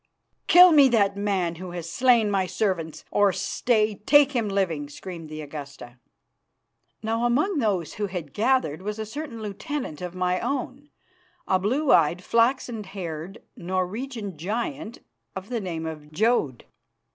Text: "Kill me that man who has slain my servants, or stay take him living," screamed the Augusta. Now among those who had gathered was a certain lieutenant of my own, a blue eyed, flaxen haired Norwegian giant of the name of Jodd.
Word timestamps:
"Kill 0.47 0.71
me 0.71 0.89
that 0.89 1.15
man 1.15 1.57
who 1.57 1.69
has 1.73 1.87
slain 1.87 2.31
my 2.31 2.47
servants, 2.47 3.05
or 3.11 3.31
stay 3.31 3.93
take 3.93 4.31
him 4.31 4.49
living," 4.49 4.89
screamed 4.89 5.29
the 5.29 5.41
Augusta. 5.41 5.99
Now 7.03 7.23
among 7.23 7.59
those 7.59 7.93
who 7.93 8.07
had 8.07 8.33
gathered 8.33 8.81
was 8.81 8.97
a 8.97 9.05
certain 9.05 9.43
lieutenant 9.43 10.01
of 10.01 10.15
my 10.15 10.39
own, 10.39 10.89
a 11.47 11.59
blue 11.59 11.91
eyed, 11.91 12.23
flaxen 12.23 12.83
haired 12.83 13.43
Norwegian 13.55 14.39
giant 14.39 14.97
of 15.35 15.49
the 15.49 15.61
name 15.61 15.85
of 15.85 16.11
Jodd. 16.11 16.63